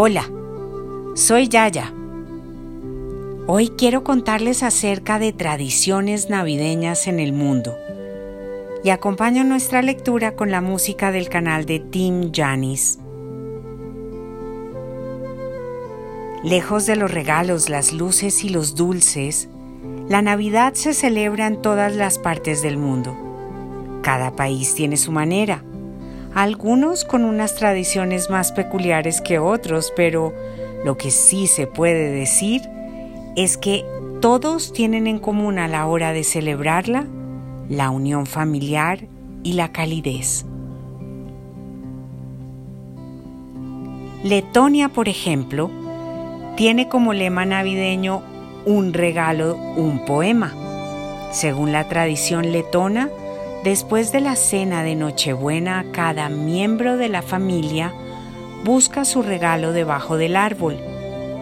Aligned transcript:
Hola, 0.00 0.30
soy 1.16 1.48
Yaya. 1.48 1.92
Hoy 3.48 3.70
quiero 3.76 4.04
contarles 4.04 4.62
acerca 4.62 5.18
de 5.18 5.32
tradiciones 5.32 6.30
navideñas 6.30 7.08
en 7.08 7.18
el 7.18 7.32
mundo 7.32 7.74
y 8.84 8.90
acompaño 8.90 9.42
nuestra 9.42 9.82
lectura 9.82 10.36
con 10.36 10.52
la 10.52 10.60
música 10.60 11.10
del 11.10 11.28
canal 11.28 11.66
de 11.66 11.80
Tim 11.80 12.30
Janis. 12.32 13.00
Lejos 16.44 16.86
de 16.86 16.94
los 16.94 17.10
regalos, 17.10 17.68
las 17.68 17.92
luces 17.92 18.44
y 18.44 18.50
los 18.50 18.76
dulces, 18.76 19.48
la 20.08 20.22
Navidad 20.22 20.74
se 20.74 20.94
celebra 20.94 21.48
en 21.48 21.60
todas 21.60 21.92
las 21.96 22.20
partes 22.20 22.62
del 22.62 22.76
mundo. 22.76 23.16
Cada 24.04 24.36
país 24.36 24.76
tiene 24.76 24.96
su 24.96 25.10
manera, 25.10 25.64
algunos 26.38 27.04
con 27.04 27.24
unas 27.24 27.56
tradiciones 27.56 28.30
más 28.30 28.52
peculiares 28.52 29.20
que 29.20 29.40
otros, 29.40 29.92
pero 29.96 30.32
lo 30.84 30.96
que 30.96 31.10
sí 31.10 31.48
se 31.48 31.66
puede 31.66 32.12
decir 32.12 32.62
es 33.34 33.58
que 33.58 33.84
todos 34.20 34.72
tienen 34.72 35.08
en 35.08 35.18
común 35.18 35.58
a 35.58 35.66
la 35.66 35.84
hora 35.86 36.12
de 36.12 36.22
celebrarla 36.22 37.06
la 37.68 37.90
unión 37.90 38.24
familiar 38.24 39.00
y 39.42 39.54
la 39.54 39.72
calidez. 39.72 40.46
Letonia, 44.22 44.90
por 44.90 45.08
ejemplo, 45.08 45.72
tiene 46.56 46.88
como 46.88 47.14
lema 47.14 47.46
navideño 47.46 48.22
un 48.64 48.92
regalo, 48.92 49.56
un 49.56 50.04
poema. 50.04 50.54
Según 51.32 51.72
la 51.72 51.88
tradición 51.88 52.52
letona, 52.52 53.10
después 53.64 54.12
de 54.12 54.20
la 54.20 54.36
cena 54.36 54.82
de 54.82 54.94
Nochebuena, 54.94 55.86
cada 55.92 56.28
miembro 56.28 56.96
de 56.96 57.08
la 57.08 57.22
familia 57.22 57.92
busca 58.64 59.04
su 59.04 59.22
regalo 59.22 59.72
debajo 59.72 60.16
del 60.16 60.36
árbol. 60.36 60.78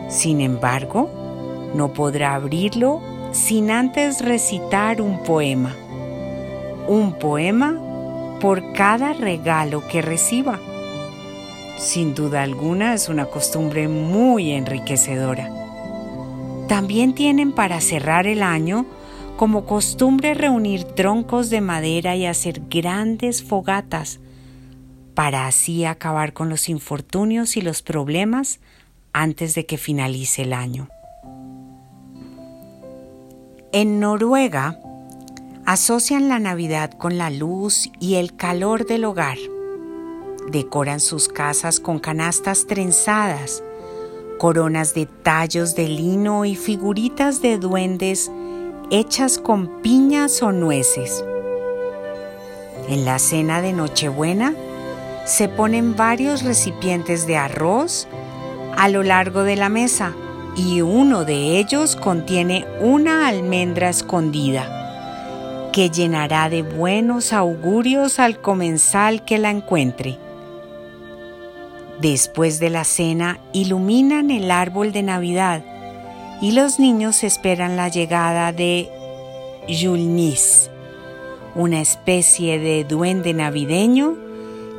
Sin 0.08 0.40
embargo, 0.40 1.10
no 1.74 1.92
podrá 1.92 2.34
abrirlo 2.34 3.00
sin 3.32 3.70
antes 3.70 4.24
recitar 4.24 5.00
un 5.00 5.22
poema. 5.22 5.74
Un 6.88 7.18
poema 7.18 7.80
por 8.40 8.72
cada 8.72 9.12
regalo 9.12 9.86
que 9.88 10.02
reciba. 10.02 10.58
Sin 11.78 12.14
duda 12.14 12.42
alguna 12.42 12.94
es 12.94 13.08
una 13.08 13.26
costumbre 13.26 13.88
muy 13.88 14.52
enriquecedora. 14.52 15.50
También 16.68 17.14
tienen 17.14 17.52
para 17.52 17.80
cerrar 17.80 18.26
el 18.26 18.42
año 18.42 18.86
como 19.36 19.66
costumbre 19.66 20.34
reunir 20.34 20.84
troncos 20.84 21.50
de 21.50 21.60
madera 21.60 22.16
y 22.16 22.26
hacer 22.26 22.62
grandes 22.70 23.42
fogatas 23.42 24.18
para 25.14 25.46
así 25.46 25.84
acabar 25.84 26.32
con 26.32 26.48
los 26.48 26.68
infortunios 26.68 27.56
y 27.56 27.62
los 27.62 27.82
problemas 27.82 28.60
antes 29.12 29.54
de 29.54 29.66
que 29.66 29.78
finalice 29.78 30.42
el 30.42 30.52
año. 30.52 30.88
En 33.72 34.00
Noruega 34.00 34.78
asocian 35.64 36.28
la 36.28 36.38
Navidad 36.38 36.92
con 36.92 37.18
la 37.18 37.30
luz 37.30 37.90
y 38.00 38.14
el 38.14 38.36
calor 38.36 38.86
del 38.86 39.04
hogar. 39.04 39.38
Decoran 40.50 41.00
sus 41.00 41.28
casas 41.28 41.80
con 41.80 41.98
canastas 41.98 42.66
trenzadas, 42.66 43.62
coronas 44.38 44.94
de 44.94 45.06
tallos 45.06 45.74
de 45.74 45.88
lino 45.88 46.44
y 46.44 46.54
figuritas 46.54 47.42
de 47.42 47.58
duendes 47.58 48.30
hechas 48.90 49.38
con 49.38 49.82
piñas 49.82 50.42
o 50.42 50.52
nueces. 50.52 51.24
En 52.88 53.04
la 53.04 53.18
cena 53.18 53.60
de 53.60 53.72
Nochebuena 53.72 54.54
se 55.24 55.48
ponen 55.48 55.96
varios 55.96 56.44
recipientes 56.44 57.26
de 57.26 57.36
arroz 57.36 58.06
a 58.76 58.88
lo 58.88 59.02
largo 59.02 59.42
de 59.42 59.56
la 59.56 59.68
mesa 59.68 60.12
y 60.56 60.82
uno 60.82 61.24
de 61.24 61.58
ellos 61.58 61.96
contiene 61.96 62.64
una 62.80 63.26
almendra 63.26 63.88
escondida 63.88 65.70
que 65.72 65.90
llenará 65.90 66.48
de 66.48 66.62
buenos 66.62 67.32
augurios 67.32 68.20
al 68.20 68.40
comensal 68.40 69.24
que 69.24 69.38
la 69.38 69.50
encuentre. 69.50 70.18
Después 72.00 72.60
de 72.60 72.70
la 72.70 72.84
cena 72.84 73.40
iluminan 73.52 74.30
el 74.30 74.50
árbol 74.50 74.92
de 74.92 75.02
Navidad 75.02 75.75
y 76.40 76.52
los 76.52 76.78
niños 76.78 77.24
esperan 77.24 77.76
la 77.76 77.88
llegada 77.88 78.52
de 78.52 78.90
Julnis, 79.68 80.70
una 81.54 81.80
especie 81.80 82.58
de 82.58 82.84
duende 82.84 83.32
navideño 83.32 84.16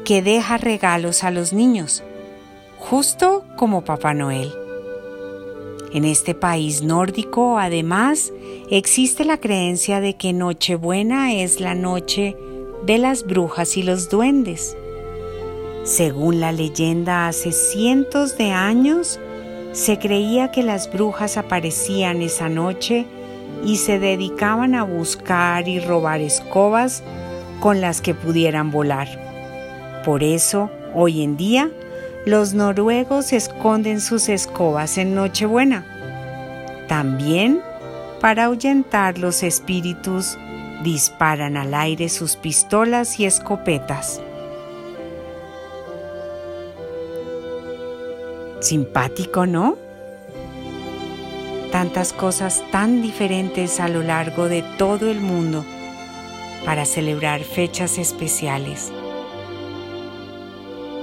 que 0.05 0.21
deja 0.21 0.57
regalos 0.57 1.23
a 1.23 1.31
los 1.31 1.53
niños, 1.53 2.03
justo 2.79 3.43
como 3.55 3.83
Papá 3.83 4.13
Noel. 4.13 4.51
En 5.93 6.05
este 6.05 6.35
país 6.35 6.83
nórdico, 6.83 7.57
además, 7.57 8.31
existe 8.69 9.25
la 9.25 9.39
creencia 9.39 9.99
de 9.99 10.15
que 10.15 10.33
Nochebuena 10.33 11.33
es 11.33 11.59
la 11.59 11.75
noche 11.75 12.37
de 12.85 12.97
las 12.97 13.25
brujas 13.25 13.77
y 13.77 13.83
los 13.83 14.09
duendes. 14.09 14.77
Según 15.83 16.39
la 16.39 16.51
leyenda, 16.51 17.27
hace 17.27 17.51
cientos 17.51 18.37
de 18.37 18.51
años, 18.51 19.19
se 19.77 19.99
creía 19.99 20.49
que 20.49 20.63
las 20.63 20.91
brujas 20.91 21.37
aparecían 21.37 22.23
esa 22.23 22.49
noche 22.49 23.05
y 23.63 23.75
se 23.77 23.99
dedicaban 23.99 24.73
a 24.73 24.81
buscar 24.81 25.67
y 25.67 25.79
robar 25.79 26.19
escobas 26.19 27.03
con 27.59 27.79
las 27.79 28.01
que 28.01 28.15
pudieran 28.15 28.71
volar. 28.71 29.07
Por 30.03 30.23
eso, 30.23 30.71
hoy 30.95 31.21
en 31.21 31.37
día, 31.37 31.69
los 32.25 32.55
noruegos 32.55 33.33
esconden 33.33 34.01
sus 34.01 34.29
escobas 34.29 34.97
en 34.97 35.13
Nochebuena. 35.13 35.85
También, 36.87 37.61
para 38.19 38.45
ahuyentar 38.45 39.19
los 39.19 39.43
espíritus, 39.43 40.39
disparan 40.83 41.55
al 41.55 41.75
aire 41.75 42.09
sus 42.09 42.35
pistolas 42.35 43.19
y 43.19 43.25
escopetas. 43.25 44.21
Simpático, 48.59 49.45
¿no? 49.45 49.77
Tantas 51.71 52.11
cosas 52.11 52.63
tan 52.71 53.01
diferentes 53.01 53.79
a 53.79 53.87
lo 53.87 54.01
largo 54.01 54.49
de 54.49 54.63
todo 54.77 55.11
el 55.11 55.19
mundo 55.19 55.63
para 56.65 56.85
celebrar 56.85 57.43
fechas 57.43 57.97
especiales. 57.97 58.91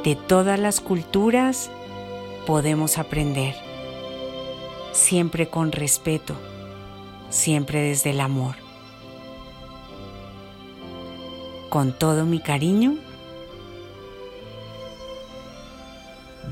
De 0.03 0.17
todas 0.17 0.59
las 0.59 0.81
culturas 0.81 1.71
podemos 2.47 2.99
aprender, 2.99 3.55
siempre 4.93 5.49
con 5.49 5.71
respeto, 5.73 6.35
siempre 7.31 7.81
desde 7.81 8.11
el 8.11 8.21
amor. 8.21 8.57
Con 11.71 11.93
todo 11.93 12.27
mi 12.27 12.41
cariño, 12.41 12.97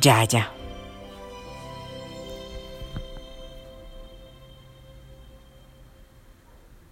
Yaya. 0.00 0.52